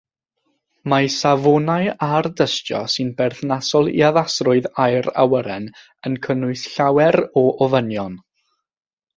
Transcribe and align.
Mae 0.91 1.09
safonau 1.15 1.89
ardystio 2.19 2.79
sy'n 2.95 3.11
berthnasol 3.21 3.91
i 3.99 4.03
addasrwydd 4.09 4.71
aer 4.87 5.11
awyren 5.27 5.69
yn 6.11 6.19
cynnwys 6.25 6.67
llawer 6.73 7.23
o 7.45 7.49
ofynion. 7.69 8.19